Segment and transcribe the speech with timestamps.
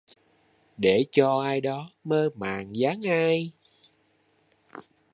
[0.77, 3.51] Để cho ai đó mơ màng dáng ai